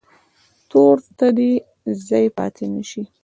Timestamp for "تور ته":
0.69-1.27